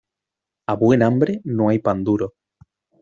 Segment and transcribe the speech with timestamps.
[0.65, 2.33] A buen hambre no hay pan duro.